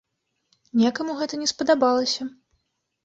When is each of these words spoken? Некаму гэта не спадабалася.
Некаму 0.81 1.11
гэта 1.21 1.39
не 1.43 1.47
спадабалася. 1.53 2.21